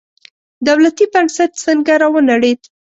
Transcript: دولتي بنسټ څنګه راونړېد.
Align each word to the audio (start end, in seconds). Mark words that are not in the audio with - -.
دولتي 0.67 1.05
بنسټ 1.13 1.51
څنګه 1.65 1.93
راونړېد. 2.01 2.61